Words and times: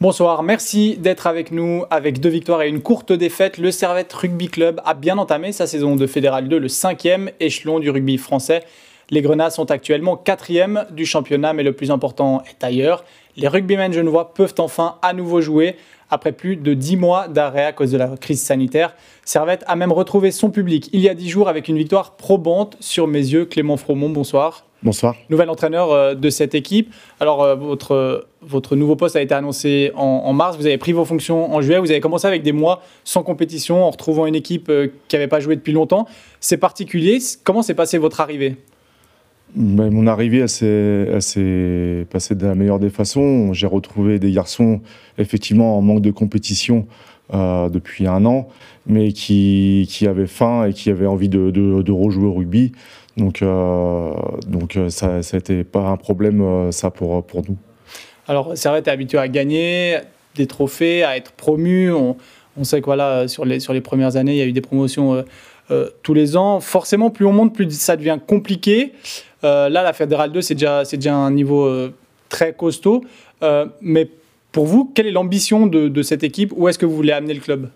Bonsoir, 0.00 0.44
merci 0.44 0.96
d'être 0.96 1.26
avec 1.26 1.50
nous. 1.50 1.82
Avec 1.90 2.20
deux 2.20 2.28
victoires 2.28 2.62
et 2.62 2.68
une 2.68 2.82
courte 2.82 3.12
défaite, 3.12 3.58
le 3.58 3.72
Servette 3.72 4.12
Rugby 4.12 4.46
Club 4.46 4.80
a 4.84 4.94
bien 4.94 5.18
entamé 5.18 5.50
sa 5.50 5.66
saison 5.66 5.96
de 5.96 6.06
Fédéral 6.06 6.48
2, 6.48 6.56
le 6.56 6.68
cinquième 6.68 7.32
échelon 7.40 7.80
du 7.80 7.90
rugby 7.90 8.16
français. 8.16 8.62
Les 9.10 9.22
Grenats 9.22 9.50
sont 9.50 9.72
actuellement 9.72 10.16
quatrième 10.16 10.86
du 10.92 11.04
championnat, 11.04 11.52
mais 11.52 11.64
le 11.64 11.72
plus 11.72 11.90
important 11.90 12.44
est 12.48 12.62
ailleurs. 12.62 13.04
Les 13.36 13.48
rugbymen 13.48 13.92
genevois 13.92 14.34
peuvent 14.34 14.54
enfin 14.58 14.98
à 15.02 15.14
nouveau 15.14 15.40
jouer 15.40 15.74
après 16.10 16.30
plus 16.30 16.54
de 16.54 16.74
dix 16.74 16.96
mois 16.96 17.26
d'arrêt 17.26 17.64
à 17.64 17.72
cause 17.72 17.90
de 17.90 17.98
la 17.98 18.16
crise 18.16 18.40
sanitaire. 18.40 18.94
Servette 19.24 19.64
a 19.66 19.74
même 19.74 19.90
retrouvé 19.90 20.30
son 20.30 20.50
public 20.50 20.90
il 20.92 21.00
y 21.00 21.08
a 21.08 21.14
dix 21.14 21.28
jours 21.28 21.48
avec 21.48 21.66
une 21.66 21.76
victoire 21.76 22.14
probante 22.14 22.76
sur 22.78 23.08
mes 23.08 23.18
yeux. 23.18 23.46
Clément 23.46 23.76
Fromont, 23.76 24.10
bonsoir. 24.10 24.67
Bonsoir. 24.82 25.16
Nouvel 25.28 25.50
entraîneur 25.50 25.90
euh, 25.90 26.14
de 26.14 26.30
cette 26.30 26.54
équipe. 26.54 26.94
Alors, 27.18 27.42
euh, 27.42 27.56
votre, 27.56 28.26
votre 28.42 28.76
nouveau 28.76 28.94
poste 28.94 29.16
a 29.16 29.22
été 29.22 29.34
annoncé 29.34 29.90
en, 29.96 30.32
mars. 30.32 30.56
Vous 30.56 30.66
avez 30.66 30.78
pris 30.78 30.92
vos 30.92 31.04
fonctions 31.04 31.52
en 31.52 31.60
juillet. 31.60 31.80
Vous 31.80 31.90
avez 31.90 32.00
commencé 32.00 32.28
avec 32.28 32.42
des 32.42 32.52
mois 32.52 32.82
sans 33.02 33.24
compétition, 33.24 33.84
en 33.84 33.90
retrouvant 33.90 34.26
une 34.26 34.36
équipe 34.36 34.68
euh, 34.68 34.88
qui 35.08 35.16
n'avait 35.16 35.26
pas 35.26 35.40
joué 35.40 35.56
depuis 35.56 35.72
longtemps. 35.72 36.06
C'est 36.38 36.58
particulier. 36.58 37.18
Comment 37.42 37.62
s'est 37.62 37.74
passée 37.74 37.98
votre 37.98 38.20
arrivée? 38.20 38.56
Ben, 39.56 39.90
Mon 39.90 40.06
arrivée, 40.06 40.38
elle 40.38 40.48
s'est 41.22 42.06
passée 42.10 42.34
de 42.36 42.46
la 42.46 42.54
meilleure 42.54 42.78
des 42.78 42.90
façons. 42.90 43.52
J'ai 43.52 43.66
retrouvé 43.66 44.20
des 44.20 44.30
garçons, 44.30 44.80
effectivement, 45.16 45.76
en 45.76 45.82
manque 45.82 46.02
de 46.02 46.12
compétition 46.12 46.86
depuis 47.32 48.06
un 48.06 48.24
an, 48.24 48.48
mais 48.88 49.12
qui, 49.12 49.86
avaient 50.08 50.26
faim 50.26 50.66
et 50.66 50.72
qui 50.72 50.90
avaient 50.90 51.06
envie 51.06 51.28
de, 51.28 51.92
rejouer 51.92 52.26
au 52.26 52.32
rugby. 52.32 52.72
Donc, 53.16 53.42
euh, 53.42 54.12
donc 54.46 54.76
euh, 54.76 54.90
ça 54.90 55.20
n'était 55.32 55.64
pas 55.64 55.88
un 55.88 55.96
problème, 55.96 56.40
euh, 56.40 56.72
ça, 56.72 56.90
pour, 56.90 57.24
pour 57.24 57.42
nous. 57.48 57.56
Alors, 58.28 58.56
Servette 58.56 58.86
est 58.86 58.90
habitué 58.90 59.18
à 59.18 59.26
gagner 59.26 59.98
des 60.36 60.46
trophées, 60.46 61.02
à 61.02 61.16
être 61.16 61.32
promu. 61.32 61.92
On, 61.92 62.16
on 62.56 62.64
sait 62.64 62.80
que 62.80 62.86
voilà, 62.86 63.26
sur, 63.26 63.44
les, 63.44 63.58
sur 63.60 63.72
les 63.72 63.80
premières 63.80 64.16
années, 64.16 64.34
il 64.34 64.38
y 64.38 64.42
a 64.42 64.46
eu 64.46 64.52
des 64.52 64.60
promotions 64.60 65.24
tous 66.02 66.14
les 66.14 66.36
ans. 66.36 66.60
Forcément, 66.60 67.10
plus 67.10 67.26
on 67.26 67.32
monte, 67.32 67.54
plus 67.54 67.70
ça 67.70 67.96
devient 67.96 68.18
compliqué. 68.26 68.92
là, 69.42 69.68
la 69.68 69.92
Fédérale 69.92 70.32
2, 70.32 70.40
c'est 70.40 70.54
déjà, 70.54 70.84
déjà 70.84 71.14
un 71.14 71.30
niveau 71.30 71.70
très 72.28 72.52
costaud. 72.52 73.04
mais 73.80 74.08
pour 74.58 74.66
vous, 74.66 74.90
quelle 74.92 75.06
est 75.06 75.12
l'ambition 75.12 75.68
de, 75.68 76.02
cette 76.02 76.24
équipe? 76.24 76.52
Où 76.56 76.66
est-ce 76.66 76.80
que 76.80 76.84
vous 76.84 76.96
voulez 76.96 77.12
amener 77.12 77.32
le 77.32 77.38
club? 77.38 77.70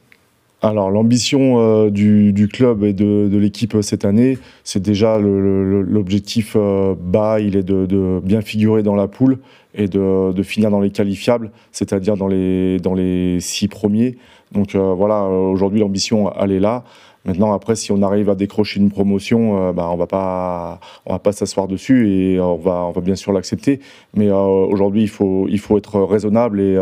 Alors 0.63 0.91
l'ambition 0.91 1.61
euh, 1.61 1.91
du, 1.91 2.49
club 2.53 2.83
et 2.83 2.93
de, 2.93 3.37
l'équipe 3.37 3.77
cette 3.83 4.05
année, 4.05 4.37
c'est 4.65 4.83
déjà 4.83 5.17
l'objectif 5.17 6.57
euh, 6.57 6.97
bas, 7.01 7.39
il 7.39 7.55
est 7.55 7.63
de, 7.63 8.21
bien 8.25 8.41
figurer 8.41 8.83
dans 8.83 8.97
la 8.97 9.07
poule 9.07 9.39
et 9.77 9.87
de, 9.87 10.43
finir 10.43 10.73
dans 10.73 10.81
les 10.81 10.91
qualifiables, 10.91 11.53
c'est-à-dire 11.71 12.17
dans 12.17 12.27
les 12.27 13.39
six 13.39 13.69
premiers. 13.69 14.17
Donc 14.53 14.75
euh, 14.75 14.95
voilà, 14.95 15.25
aujourd'hui 15.25 15.81
l'ambition, 15.81 16.33
elle 16.39 16.53
est 16.53 16.61
là. 16.61 16.85
Maintenant, 17.25 17.53
après, 17.53 17.77
si 17.77 17.93
on 17.93 18.03
arrive 18.03 18.29
à 18.31 18.35
décrocher 18.35 18.81
une 18.81 18.91
promotion, 18.91 19.73
bah, 19.73 19.89
on 19.93 19.97
va 19.97 20.09
pas, 20.09 20.81
on 21.07 21.13
va 21.13 21.21
pas 21.21 21.31
s'asseoir 21.31 21.69
dessus 21.69 22.11
et 22.11 22.41
on 22.41 22.57
va, 22.57 22.85
on 22.85 22.91
va 22.91 23.01
bien 23.01 23.15
sûr 23.15 23.33
l'accepter. 23.33 23.79
Mais 24.15 24.29
aujourd'hui, 24.33 25.03
il 25.03 25.09
faut, 25.09 25.47
il 25.49 25.61
faut 25.61 25.79
être 25.79 26.01
raisonnable 26.01 26.61
et, 26.61 26.77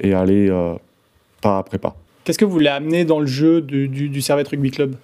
et 0.00 0.14
aller 0.14 0.50
pas 1.40 1.58
après 1.58 1.78
pas. 1.78 1.94
Qu'est-ce 2.24 2.38
que 2.38 2.44
vous 2.44 2.50
voulez 2.50 2.68
amener 2.68 3.04
dans 3.04 3.20
le 3.20 3.26
jeu 3.26 3.60
du, 3.60 3.88
du, 3.88 4.20
Servette 4.20 4.48
Rugby 4.48 4.70
Club? 4.72 4.96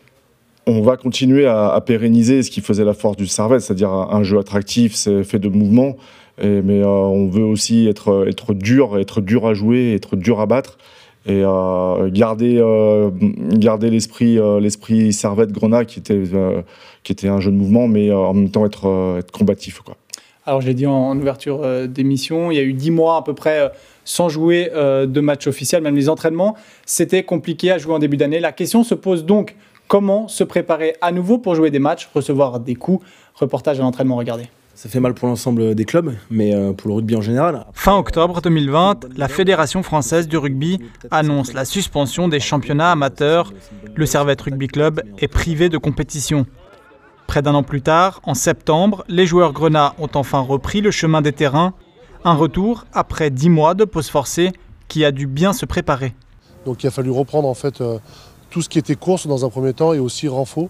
On 0.66 0.82
va 0.82 0.96
continuer 0.96 1.46
à, 1.46 1.80
pérenniser 1.80 2.42
ce 2.42 2.50
qui 2.50 2.60
faisait 2.60 2.84
la 2.84 2.94
force 2.94 3.16
du 3.16 3.26
Servette, 3.26 3.60
c'est-à-dire 3.60 3.90
un, 3.90 4.22
jeu 4.22 4.38
attractif, 4.38 4.96
fait 5.22 5.38
de 5.38 5.48
mouvement. 5.48 5.96
mais 6.42 6.82
euh, 6.82 6.86
on 6.86 7.28
veut 7.28 7.44
aussi 7.44 7.86
être, 7.86 8.26
être 8.28 8.54
dur, 8.54 8.98
être 8.98 9.20
dur 9.20 9.46
à 9.46 9.54
jouer, 9.54 9.94
être 9.94 10.16
dur 10.16 10.40
à 10.40 10.46
battre 10.46 10.78
et 11.26 11.42
euh, 11.42 12.10
garder, 12.10 12.58
euh, 12.58 13.10
garder 13.52 13.90
l'esprit, 13.90 14.38
l'esprit 14.60 15.12
Servette 15.12 15.52
Grenat 15.52 15.84
qui 15.84 15.98
était, 15.98 16.22
qui 17.02 17.12
était 17.12 17.28
un 17.28 17.40
jeu 17.40 17.50
de 17.50 17.56
mouvement, 17.56 17.88
mais 17.88 18.12
en 18.12 18.34
même 18.34 18.50
temps 18.50 18.66
être, 18.66 19.16
être 19.18 19.30
combatif. 19.30 19.80
Quoi. 19.80 19.96
Alors, 20.46 20.60
je 20.60 20.66
l'ai 20.66 20.74
dit 20.74 20.86
en, 20.86 21.18
ouverture 21.18 21.62
euh, 21.62 21.86
d'émission, 21.86 22.50
il 22.50 22.56
y 22.56 22.60
a 22.60 22.62
eu 22.62 22.74
dix 22.74 22.90
mois 22.90 23.16
à 23.16 23.22
peu 23.22 23.34
près 23.34 23.60
euh, 23.60 23.68
sans 24.04 24.28
jouer 24.28 24.70
euh, 24.74 25.06
de 25.06 25.20
match 25.20 25.46
officiel, 25.46 25.82
même 25.82 25.96
les 25.96 26.10
entraînements. 26.10 26.54
C'était 26.84 27.22
compliqué 27.22 27.70
à 27.70 27.78
jouer 27.78 27.94
en 27.94 27.98
début 27.98 28.18
d'année. 28.18 28.40
La 28.40 28.52
question 28.52 28.84
se 28.84 28.94
pose 28.94 29.24
donc 29.24 29.56
comment 29.88 30.28
se 30.28 30.44
préparer 30.44 30.96
à 31.00 31.12
nouveau 31.12 31.38
pour 31.38 31.54
jouer 31.54 31.70
des 31.70 31.78
matchs, 31.78 32.10
recevoir 32.14 32.60
des 32.60 32.74
coups 32.74 33.04
Reportage 33.34 33.80
à 33.80 33.82
l'entraînement, 33.82 34.16
regardez. 34.16 34.44
Ça 34.74 34.88
fait 34.88 34.98
mal 34.98 35.14
pour 35.14 35.28
l'ensemble 35.28 35.74
des 35.74 35.84
clubs, 35.84 36.14
mais 36.30 36.52
pour 36.74 36.88
le 36.88 36.94
rugby 36.94 37.14
en 37.14 37.20
général. 37.20 37.64
Fin 37.72 37.96
octobre 37.96 38.40
2020, 38.40 39.06
la 39.16 39.28
Fédération 39.28 39.84
française 39.84 40.26
du 40.26 40.36
rugby 40.36 40.80
annonce 41.12 41.52
la 41.52 41.64
suspension 41.64 42.26
des 42.26 42.40
championnats 42.40 42.90
amateurs. 42.90 43.52
Le 43.94 44.04
Servette 44.04 44.40
Rugby 44.40 44.66
Club 44.66 45.02
est 45.18 45.28
privé 45.28 45.68
de 45.68 45.78
compétition. 45.78 46.44
Près 47.28 47.40
d'un 47.40 47.54
an 47.54 47.62
plus 47.62 47.82
tard, 47.82 48.20
en 48.24 48.34
septembre, 48.34 49.04
les 49.08 49.26
joueurs 49.26 49.52
grenats 49.52 49.94
ont 49.98 50.10
enfin 50.14 50.40
repris 50.40 50.80
le 50.80 50.90
chemin 50.90 51.22
des 51.22 51.32
terrains. 51.32 51.74
Un 52.24 52.34
retour 52.34 52.84
après 52.92 53.30
dix 53.30 53.50
mois 53.50 53.74
de 53.74 53.84
pause 53.84 54.08
forcée 54.08 54.52
qui 54.88 55.04
a 55.04 55.12
dû 55.12 55.26
bien 55.26 55.52
se 55.52 55.66
préparer. 55.66 56.14
Donc 56.66 56.82
il 56.82 56.86
a 56.88 56.90
fallu 56.90 57.10
reprendre 57.10 57.48
en 57.48 57.54
fait 57.54 57.80
euh, 57.80 57.98
tout 58.50 58.62
ce 58.62 58.68
qui 58.68 58.78
était 58.78 58.94
course 58.94 59.26
dans 59.26 59.44
un 59.44 59.48
premier 59.50 59.72
temps 59.72 59.92
et 59.92 59.98
aussi 59.98 60.28
renfort. 60.28 60.68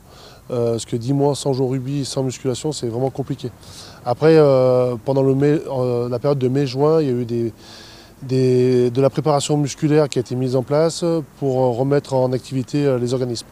Euh, 0.51 0.73
parce 0.73 0.85
que 0.85 0.97
dix 0.97 1.13
mois 1.13 1.35
sans 1.35 1.53
jouer 1.55 1.67
au 1.67 1.69
rugby, 1.71 2.05
sans 2.05 2.23
musculation, 2.23 2.73
c'est 2.73 2.89
vraiment 2.89 3.11
compliqué. 3.11 3.51
Après, 4.05 4.37
euh, 4.37 4.97
pendant 5.05 5.23
la 5.23 6.19
période 6.19 6.39
de 6.39 6.49
mai-juin, 6.49 7.01
il 7.01 7.07
y 7.07 7.11
a 7.11 7.15
eu 7.15 7.53
de 8.91 9.01
la 9.01 9.11
préparation 9.11 9.57
musculaire 9.57 10.09
qui 10.09 10.19
a 10.19 10.21
été 10.21 10.35
mise 10.37 10.57
en 10.57 10.63
place 10.63 11.05
pour 11.39 11.57
remettre 11.77 12.15
en 12.15 12.33
activité 12.33 12.99
les 12.99 13.15
organismes. 13.15 13.47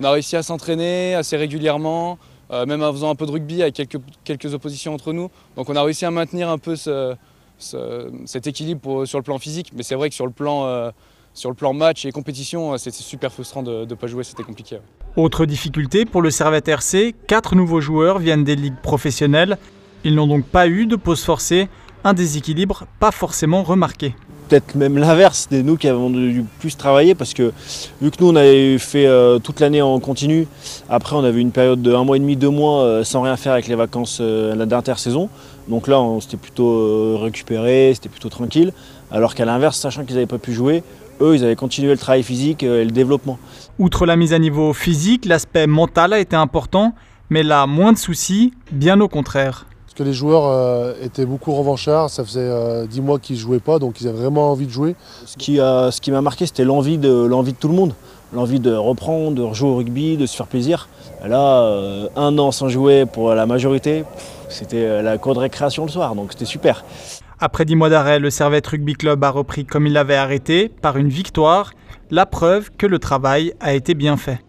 On 0.00 0.04
a 0.04 0.12
réussi 0.12 0.36
à 0.36 0.44
s'entraîner 0.44 1.14
assez 1.14 1.36
régulièrement, 1.36 2.18
euh, 2.52 2.66
même 2.66 2.82
en 2.82 2.92
faisant 2.92 3.10
un 3.10 3.16
peu 3.16 3.26
de 3.26 3.32
rugby 3.32 3.62
avec 3.62 3.82
quelques, 4.24 4.54
oppositions 4.54 4.94
entre 4.94 5.12
nous. 5.12 5.28
Donc 5.56 5.68
on 5.68 5.74
a 5.74 5.82
réussi 5.82 6.04
à 6.04 6.12
maintenir 6.12 6.48
un 6.48 6.58
peu 6.58 6.76
cet 6.76 8.46
équilibre 8.46 9.06
sur 9.06 9.18
le 9.18 9.24
plan 9.24 9.38
physique. 9.38 9.72
Mais 9.74 9.82
c'est 9.82 9.96
vrai 9.96 10.08
que 10.08 10.14
sur 10.14 10.26
le 10.26 10.32
plan, 10.32 10.66
euh, 10.66 10.90
sur 11.34 11.50
le 11.50 11.54
plan 11.54 11.72
match 11.72 12.04
et 12.04 12.12
compétition, 12.12 12.72
euh, 12.72 12.76
c'était 12.78 12.96
super 12.96 13.32
frustrant 13.32 13.62
de 13.62 13.84
ne 13.84 13.94
pas 13.94 14.06
jouer, 14.06 14.24
c'était 14.24 14.42
compliqué. 14.42 14.78
Autre 15.16 15.46
difficulté 15.46 16.04
pour 16.04 16.22
le 16.22 16.30
Servette 16.30 16.68
RC, 16.68 17.14
quatre 17.26 17.54
nouveaux 17.54 17.80
joueurs 17.80 18.18
viennent 18.18 18.44
des 18.44 18.56
ligues 18.56 18.80
professionnelles. 18.82 19.58
Ils 20.04 20.14
n'ont 20.14 20.26
donc 20.26 20.44
pas 20.44 20.68
eu 20.68 20.86
de 20.86 20.96
pause 20.96 21.24
forcée, 21.24 21.68
un 22.04 22.14
déséquilibre 22.14 22.86
pas 23.00 23.10
forcément 23.10 23.62
remarqué 23.62 24.14
peut-être 24.48 24.74
même 24.74 24.98
l'inverse, 24.98 25.46
c'était 25.48 25.62
nous 25.62 25.76
qui 25.76 25.88
avons 25.88 26.10
dû 26.10 26.44
plus 26.58 26.76
travailler 26.76 27.14
parce 27.14 27.34
que 27.34 27.52
vu 28.00 28.10
que 28.10 28.16
nous 28.20 28.30
on 28.30 28.36
avait 28.36 28.78
fait 28.78 29.06
euh, 29.06 29.38
toute 29.38 29.60
l'année 29.60 29.82
en 29.82 30.00
continu, 30.00 30.46
après 30.88 31.16
on 31.16 31.24
avait 31.24 31.40
une 31.40 31.52
période 31.52 31.82
de 31.82 31.94
un 31.94 32.04
mois 32.04 32.16
et 32.16 32.20
demi, 32.20 32.36
deux 32.36 32.50
mois 32.50 32.82
euh, 32.82 33.04
sans 33.04 33.22
rien 33.22 33.36
faire 33.36 33.52
avec 33.52 33.68
les 33.68 33.74
vacances 33.74 34.18
euh, 34.20 34.54
d'intersaison. 34.64 35.28
Donc 35.68 35.86
là 35.86 36.00
on 36.00 36.20
s'était 36.20 36.38
plutôt 36.38 37.18
récupéré, 37.18 37.92
c'était 37.94 38.08
plutôt 38.08 38.30
tranquille. 38.30 38.72
Alors 39.10 39.34
qu'à 39.34 39.44
l'inverse, 39.44 39.78
sachant 39.78 40.04
qu'ils 40.04 40.14
n'avaient 40.14 40.26
pas 40.26 40.38
pu 40.38 40.52
jouer, 40.52 40.82
eux 41.20 41.36
ils 41.36 41.44
avaient 41.44 41.56
continué 41.56 41.90
le 41.90 41.98
travail 41.98 42.22
physique 42.22 42.62
et 42.62 42.84
le 42.84 42.90
développement. 42.90 43.38
Outre 43.78 44.06
la 44.06 44.16
mise 44.16 44.32
à 44.32 44.38
niveau 44.38 44.72
physique, 44.72 45.24
l'aspect 45.24 45.66
mental 45.66 46.12
a 46.12 46.18
été 46.18 46.36
important, 46.36 46.94
mais 47.30 47.42
là 47.42 47.66
moins 47.66 47.92
de 47.92 47.98
soucis, 47.98 48.52
bien 48.72 49.00
au 49.00 49.08
contraire 49.08 49.66
que 49.98 50.04
les 50.04 50.12
joueurs 50.12 50.46
euh, 50.46 50.94
étaient 51.02 51.26
beaucoup 51.26 51.52
revanchards. 51.52 52.08
Ça 52.10 52.24
faisait 52.24 52.40
euh, 52.40 52.86
dix 52.86 53.00
mois 53.00 53.18
qu'ils 53.18 53.34
ne 53.34 53.40
jouaient 53.40 53.58
pas, 53.58 53.80
donc 53.80 54.00
ils 54.00 54.06
avaient 54.06 54.18
vraiment 54.18 54.52
envie 54.52 54.66
de 54.66 54.70
jouer. 54.70 54.94
Ce 55.26 55.36
qui, 55.36 55.56
ce 55.56 56.00
qui 56.00 56.12
m'a 56.12 56.22
marqué, 56.22 56.46
c'était 56.46 56.64
l'envie 56.64 56.98
de, 56.98 57.10
l'envie 57.10 57.52
de 57.52 57.58
tout 57.58 57.68
le 57.68 57.74
monde. 57.74 57.92
L'envie 58.32 58.60
de 58.60 58.72
reprendre, 58.72 59.32
de 59.32 59.42
rejouer 59.42 59.68
au 59.68 59.76
rugby, 59.76 60.16
de 60.16 60.26
se 60.26 60.36
faire 60.36 60.46
plaisir. 60.46 60.88
Là, 61.26 61.62
euh, 61.62 62.08
un 62.14 62.38
an 62.38 62.52
sans 62.52 62.68
jouer 62.68 63.06
pour 63.06 63.34
la 63.34 63.46
majorité, 63.46 64.04
c'était 64.48 65.02
la 65.02 65.18
cour 65.18 65.34
de 65.34 65.40
récréation 65.40 65.84
le 65.84 65.90
soir, 65.90 66.14
donc 66.14 66.32
c'était 66.32 66.44
super. 66.44 66.84
Après 67.40 67.64
dix 67.64 67.76
mois 67.76 67.88
d'arrêt, 67.88 68.18
le 68.18 68.30
Servette 68.30 68.66
Rugby 68.66 68.94
Club 68.94 69.22
a 69.22 69.30
repris 69.30 69.64
comme 69.64 69.86
il 69.86 69.92
l'avait 69.92 70.16
arrêté, 70.16 70.68
par 70.68 70.96
une 70.96 71.08
victoire, 71.08 71.72
la 72.10 72.26
preuve 72.26 72.70
que 72.76 72.84
le 72.84 72.98
travail 72.98 73.52
a 73.60 73.74
été 73.74 73.94
bien 73.94 74.16
fait. 74.16 74.40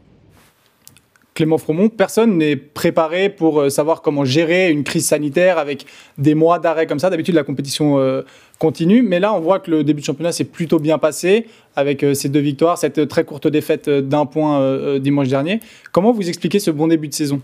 Clément 1.36 1.60
Fromont, 1.60 1.88
personne 1.90 2.40
n'est 2.40 2.56
préparé 2.56 3.30
pour 3.30 3.62
euh, 3.62 3.70
savoir 3.70 4.02
comment 4.02 4.26
gérer 4.26 4.72
une 4.72 4.84
crise 4.84 5.06
sanitaire 5.06 5.60
avec 5.60 5.86
des 6.18 6.34
mois 6.34 6.58
d'arrêt 6.58 6.88
comme 6.88 6.98
ça. 6.98 7.12
D'habitude, 7.12 7.36
la 7.36 7.44
compétition 7.44 8.00
euh, 8.00 8.24
continue, 8.58 9.04
mais 9.04 9.20
là, 9.20 9.36
on 9.36 9.40
voit 9.40 9.60
que 9.60 9.70
le 9.70 9.84
début 9.84 10.02
de 10.02 10.06
championnat 10.06 10.32
s'est 10.32 10.44
plutôt 10.44 10.80
bien 10.80 10.98
passé 10.98 11.46
avec 11.76 12.04
euh, 12.04 12.16
ces 12.16 12.28
deux 12.28 12.40
victoires, 12.40 12.80
cette 12.80 13.08
très 13.08 13.24
courte 13.24 13.48
défaite 13.48 13.88
d'un 13.88 14.26
point 14.26 14.98
dimanche 14.98 15.28
dernier. 15.28 15.60
Comment 15.92 16.12
vous 16.12 16.28
expliquez 16.28 16.58
ce 16.58 16.72
bon 16.72 16.88
début 16.88 17.08
de 17.08 17.14
saison? 17.14 17.40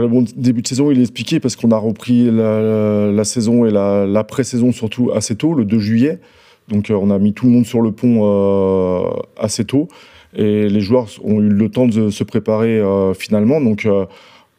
Bon 0.00 0.24
début 0.36 0.62
de 0.62 0.66
saison, 0.66 0.90
il 0.90 0.98
est 0.98 1.02
expliqué 1.02 1.40
parce 1.40 1.56
qu'on 1.56 1.70
a 1.70 1.76
repris 1.76 2.30
la, 2.30 3.24
saison 3.24 3.64
et 3.64 3.70
la, 3.70 4.24
pré-saison 4.24 4.72
surtout 4.72 5.10
assez 5.12 5.36
tôt, 5.36 5.54
le 5.54 5.64
2 5.64 5.78
juillet. 5.78 6.20
Donc 6.68 6.90
on 6.90 7.10
a 7.10 7.18
mis 7.18 7.34
tout 7.34 7.46
le 7.46 7.52
monde 7.52 7.66
sur 7.66 7.80
le 7.80 7.92
pont 7.92 9.12
assez 9.36 9.64
tôt. 9.64 9.88
Et 10.36 10.68
les 10.68 10.80
joueurs 10.80 11.08
ont 11.22 11.40
eu 11.40 11.48
le 11.48 11.68
temps 11.68 11.86
de 11.86 12.10
se 12.10 12.24
préparer 12.24 12.78
euh, 12.78 13.14
finalement. 13.14 13.60
Donc 13.60 13.86
euh, 13.86 14.06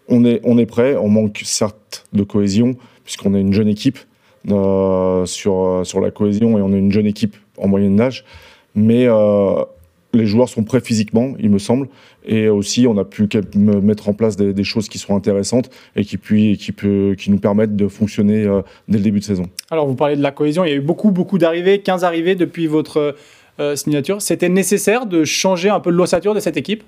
on 0.08 0.24
est, 0.24 0.40
on 0.44 0.58
est 0.58 0.66
prêt. 0.66 0.96
On 0.96 1.10
manque 1.10 1.42
certes 1.44 2.06
de 2.14 2.24
cohésion 2.24 2.76
puisqu'on 3.04 3.34
est 3.36 3.42
une 3.42 3.54
jeune 3.54 3.68
équipe. 3.68 4.00
sur, 4.46 5.82
sur 5.84 6.00
la 6.00 6.12
cohésion 6.12 6.58
et 6.58 6.62
on 6.62 6.72
est 6.74 6.80
une 6.80 6.92
jeune 6.92 7.08
équipe 7.08 7.36
en 7.58 7.68
moyenne 7.68 7.96
d'âge. 7.96 8.24
Mais 8.74 9.08
les 10.15 10.25
joueurs 10.25 10.50
sont 10.50 10.63
prêts 10.63 10.79
physiquement, 10.79 11.33
il 11.39 11.50
me 11.50 11.59
semble, 11.59 11.88
et 12.25 12.50
aussi 12.50 12.88
on 12.88 12.97
a 12.97 13.06
pu 13.06 13.27
mettre 13.56 14.09
en 14.09 14.13
place 14.13 14.35
des, 14.35 14.63
choses 14.63 14.89
qui 14.89 14.97
sont 14.97 15.15
intéressantes 15.15 15.69
et 15.95 16.03
qui, 16.03 16.17
puis, 16.17 16.57
qui, 16.57 16.71
peut, 16.71 17.15
qui 17.17 17.29
nous 17.29 17.38
permettent 17.38 17.75
de 17.75 17.88
fonctionner 17.88 18.45
euh, 18.45 18.62
dès 18.88 18.97
le 18.97 19.03
début 19.03 19.19
de 19.19 19.23
saison. 19.23 19.44
Alors 19.69 19.88
vous 19.88 19.95
parlez 19.95 20.15
de 20.15 20.21
la 20.21 20.31
cohésion, 20.31 20.65
il 20.65 20.69
y 20.69 20.73
a 20.73 20.75
eu 20.75 20.81
beaucoup, 20.81 21.12
beaucoup 21.12 21.38
d'arrivées, 21.38 21.79
15 21.79 22.03
arrivées 22.03 22.35
depuis 22.35 22.67
votre 22.67 23.15
euh, 23.59 23.75
signature. 23.75 24.21
C'était 24.21 24.50
nécessaire 24.50 25.06
de 25.06 25.23
changer 25.23 25.69
un 25.69 25.79
peu 25.79 25.91
l'ossature 25.91 26.33
de 26.33 26.39
cette 26.39 26.57
équipe? 26.57 26.83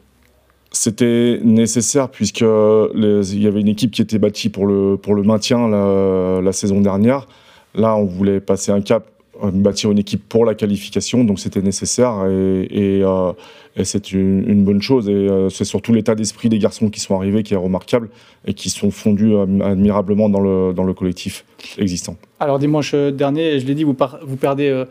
C'était 0.71 1.39
nécessaire 1.43 2.09
puisque 2.09 2.41
il 2.41 3.41
y 3.41 3.47
avait 3.47 3.61
une 3.61 3.69
équipe 3.69 3.91
qui 3.91 4.01
était 4.01 4.19
bâtie 4.19 4.49
pour 4.49 4.67
le, 4.67 4.97
pour 4.97 5.15
le 5.15 5.23
maintien 5.23 5.69
la, 5.69 6.41
la 6.41 6.51
saison 6.51 6.81
dernière. 6.81 7.27
Là, 7.73 7.95
on 7.95 8.05
voulait 8.05 8.41
passer 8.41 8.71
un 8.71 8.81
cap 8.81 9.05
bâtir 9.53 9.91
une 9.91 9.99
équipe 9.99 10.27
pour 10.27 10.45
la 10.45 10.55
qualification, 10.55 11.23
donc 11.23 11.39
c'était 11.39 11.61
nécessaire 11.61 12.25
et, 12.25 13.01
euh, 13.03 13.33
c'est 13.83 14.11
une, 14.11 14.63
bonne 14.63 14.81
chose. 14.81 15.07
Et 15.07 15.11
euh, 15.11 15.49
c'est 15.49 15.65
surtout 15.65 15.93
l'état 15.93 16.15
d'esprit 16.15 16.49
des 16.49 16.59
garçons 16.59 16.89
qui 16.89 16.99
sont 16.99 17.15
arrivés 17.15 17.43
qui 17.43 17.53
est 17.53 17.57
remarquable 17.57 18.09
et 18.45 18.53
qui 18.53 18.69
sont 18.69 18.91
fondus 18.91 19.35
admirablement 19.35 20.29
dans 20.29 20.41
le, 20.41 20.73
dans 20.73 20.83
le 20.83 20.93
collectif 20.93 21.45
existant. 21.77 22.15
Alors 22.39 22.59
dimanche 22.59 22.93
dernier, 22.93 23.59
je 23.59 23.65
l'ai 23.65 23.75
dit, 23.75 23.83
vous, 23.83 23.95
vous 24.23 24.37
perdez 24.37 24.85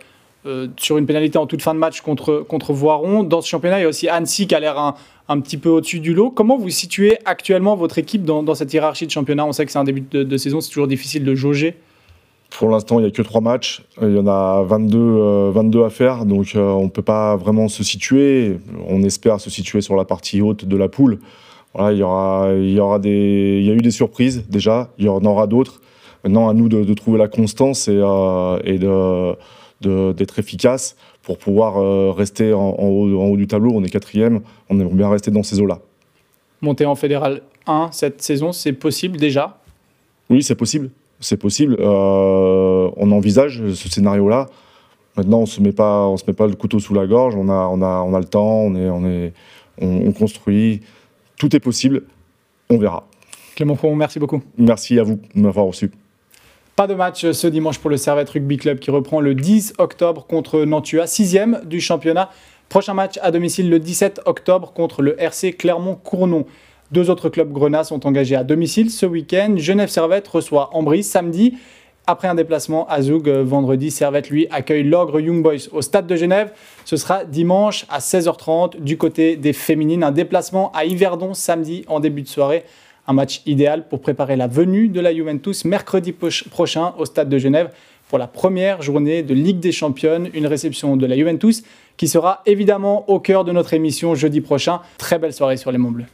euh, 0.47 0.69
sur 0.77 0.97
une 0.97 1.07
pénalité 1.07 1.39
en 1.39 1.47
toute 1.47 1.63
fin 1.63 1.75
de 1.75 1.81
match 1.81 2.01
contre, 2.03 2.45
contre 2.47 2.73
Voiron. 2.73 3.25
Dans 3.25 3.41
ce 3.41 3.49
championnat, 3.49 3.81
il 3.81 3.83
y 3.83 3.85
a 3.85 3.89
aussi 3.89 4.09
Annecy 4.09 4.47
qui 4.47 4.55
a 4.55 4.61
l'air 4.61 4.79
un, 4.79 5.41
petit 5.41 5.57
peu 5.57 5.69
au-dessus 5.69 5.99
du 5.99 6.15
lot. 6.15 6.31
Comment 6.31 6.57
vous 6.57 6.71
situez 6.71 7.19
actuellement 7.25 7.75
votre 7.75 7.99
équipe 7.99 8.23
dans, 8.23 8.55
cette 8.55 8.73
hiérarchie 8.73 9.07
de 9.07 9.11
championnat? 9.11 9.45
On 9.45 9.51
sait 9.51 9.67
que 9.67 9.73
c'est 9.73 9.79
un 9.79 9.85
début 9.85 10.05
de 10.09 10.37
saison, 10.37 10.61
c'est 10.61 10.71
toujours 10.71 10.87
difficile 10.87 11.25
de 11.25 11.35
jauger. 11.35 11.75
Pour 12.59 12.71
l'instant, 12.71 12.99
il 12.99 13.03
n'y 13.03 13.09
a 13.09 13.11
que 13.11 13.21
trois 13.21 13.43
matchs. 13.43 13.83
Il 14.01 14.17
y 14.17 14.19
en 14.19 14.27
a 14.27 14.63
22, 14.63 15.51
22 15.51 15.79
euh, 15.79 15.85
à 15.85 15.91
faire, 15.91 16.25
donc 16.25 16.53
euh, 16.55 16.61
on 16.61 16.85
ne 16.85 16.89
peut 16.89 17.03
pas 17.03 17.37
vraiment 17.37 17.69
se 17.69 17.85
situer. 17.85 18.57
On 18.89 19.03
espère 19.03 19.41
se 19.41 19.51
situer 19.51 19.83
sur 19.83 19.95
la 19.95 20.07
partie 20.07 20.41
haute 20.41 20.65
de 20.65 20.77
la 20.77 20.89
poule. 20.89 21.19
Voilà, 21.75 21.93
il, 21.93 21.99
y 21.99 22.03
aura, 22.03 22.49
il, 22.55 22.73
y 22.73 22.81
aura 22.81 22.99
des, 22.99 23.59
il 23.61 23.67
y 23.67 23.71
a 23.71 23.75
eu 23.75 23.83
des 23.83 23.91
surprises 23.91 24.47
déjà, 24.49 24.91
il 24.97 25.05
y 25.05 25.09
en 25.11 25.23
aura 25.27 25.47
d'autres. 25.47 25.83
Maintenant, 26.25 26.49
à 26.49 26.55
nous 26.55 26.71
de, 26.71 26.95
trouver 26.95 27.19
la 27.19 27.29
constance 27.29 27.89
et, 27.89 28.01
euh, 28.03 28.59
et 28.65 28.79
d'être 30.15 30.39
efficace 30.39 30.97
pour 31.23 31.37
pouvoir 31.37 32.17
rester 32.17 32.55
en, 32.55 32.71
haut, 32.71 33.21
en, 33.21 33.27
haut, 33.27 33.37
du 33.37 33.47
tableau. 33.47 33.73
On 33.75 33.85
est 33.85 33.91
quatrième, 33.91 34.41
on 34.71 34.81
aimerait 34.81 34.95
bien 34.95 35.11
rester 35.11 35.31
dans 35.31 35.43
ces 35.43 35.61
eaux-là. 35.61 35.81
Monter 36.63 36.87
en 36.87 36.95
fédéral 36.95 37.43
1 37.67 37.91
cette 37.93 38.23
saison, 38.23 38.53
c'est 38.53 38.73
possible 38.73 39.19
déjà? 39.19 39.59
Oui, 40.31 40.43
c'est 40.43 40.55
possible 40.55 40.91
c'est 41.21 41.37
possible. 41.37 41.77
Euh, 41.81 42.91
on 42.97 43.11
envisage 43.11 43.63
ce 43.73 43.89
scénario-là. 43.89 44.47
Maintenant, 45.17 45.41
on 45.41 45.47
se 45.47 45.61
met 45.61 45.73
pas, 45.73 46.07
on 46.07 46.17
se 46.17 46.25
met 46.27 46.35
pas 46.35 46.47
le 46.47 46.55
couteau 46.55 46.79
sous 46.79 46.95
la 46.95 47.07
gorge. 47.07 47.35
On 47.37 47.49
a, 47.49 47.69
on 47.71 47.81
a, 47.81 48.03
on 48.03 48.15
a 48.15 48.19
le 48.19 48.27
temps. 48.27 48.61
On 48.61 48.75
est, 48.75 48.89
on 48.91 49.05
est, 49.07 49.33
on, 49.81 50.13
construit. 50.13 50.83
Tout 51.39 51.55
est 51.57 51.61
possible. 51.61 52.03
On 52.69 52.79
verra. 52.79 53.07
Clément 53.55 53.77
Fron, 53.77 53.97
merci 53.97 54.19
beaucoup. 54.19 54.43
Merci 54.59 54.99
à 54.99 55.03
vous 55.03 55.19
de 55.35 55.41
m'avoir 55.41 55.67
reçu. 55.67 55.91
Pas 56.75 56.87
de 56.87 56.95
match 56.95 57.31
ce 57.31 57.47
dimanche 57.47 57.79
pour 57.79 57.89
le 57.89 57.97
Servette 57.97 58.29
Rugby 58.29 58.59
Club 58.59 58.79
qui 58.79 58.91
reprend 58.91 59.21
le 59.21 59.35
10 59.35 59.75
octobre 59.79 60.27
contre 60.27 60.65
Nantua, 60.65 61.07
sixième 61.07 61.63
du 61.65 61.81
championnat. 61.81 62.29
Prochain 62.69 62.93
match 62.93 63.19
à 63.23 63.31
domicile 63.31 63.71
le 63.71 63.79
17 63.79 64.23
octobre 64.27 64.73
contre 64.75 65.01
le 65.01 65.19
RC 65.19 65.55
Clermont-Cournon. 65.55 66.45
Deux 66.93 67.11
autres 67.11 67.29
clubs 67.29 67.53
grenats 67.53 67.83
sont 67.83 68.07
engagés 68.07 68.37
à 68.37 68.45
domicile 68.45 68.91
ce 68.91 69.07
week-end. 69.07 69.55
Genève 69.57 69.89
Servette 69.89 70.29
reçoit 70.29 70.71
Ambry 70.73 71.03
samedi. 71.03 71.55
Après 72.07 72.29
un 72.29 72.37
déplacement 72.37 72.87
à 72.87 73.03
Zoug 73.03 73.29
euh, 73.29 73.43
vendredi, 73.43 73.91
Servette 73.91 74.31
lui 74.31 74.47
accueille 74.53 74.85
l'Ogre 74.85 75.19
Young 75.19 75.43
Boys 75.43 75.69
au 75.73 75.83
stade 75.83 76.07
de 76.07 76.15
Genève. 76.15 76.53
Ce 76.85 76.97
sera 76.97 77.25
dimanche 77.25 77.85
à 77.89 77.99
16h30 77.99 78.81
du 78.81 78.97
côté 78.97 79.35
des 79.35 79.53
féminines. 79.53 80.05
Un 80.05 80.13
déplacement 80.13 80.71
à 80.71 80.85
Yverdon 80.85 81.35
samedi 81.35 81.85
en 81.89 81.99
début 81.99 82.23
de 82.23 82.29
soirée. 82.29 82.63
Un 83.09 83.15
match 83.15 83.43
idéal 83.47 83.89
pour 83.89 84.01
préparer 84.01 84.37
la 84.37 84.47
venue 84.47 84.87
de 84.89 85.01
la 85.01 85.13
Juventus 85.13 85.65
mercredi 85.65 86.13
prochain 86.13 86.95
au 86.99 87.05
stade 87.05 87.29
de 87.29 87.39
Genève 87.39 87.73
pour 88.09 88.19
la 88.19 88.29
première 88.29 88.83
journée 88.83 89.25
de 89.25 89.35
Ligue 89.35 89.59
des 89.59 89.73
Championnes. 89.73 90.29
Une 90.35 90.47
réception 90.47 90.97
de 90.97 91.07
la 91.07 91.17
Juventus 91.17 91.65
qui 91.97 92.07
sera 92.07 92.43
évidemment 92.47 93.11
au 93.11 93.19
cœur 93.19 93.43
de 93.45 93.51
notre 93.51 93.75
émission 93.75 94.15
jeudi 94.15 94.41
prochain. 94.41 94.81
Très 94.99 95.19
belle 95.19 95.33
soirée 95.33 95.57
sur 95.57 95.73
les 95.73 95.79
Monts 95.79 95.91
Bleus. 95.91 96.07